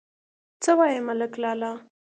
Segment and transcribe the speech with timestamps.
[0.63, 1.71] _څه وايې، ملک لالا!